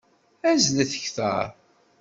Azzlet 0.51 0.93
kteṛ! 1.03 1.45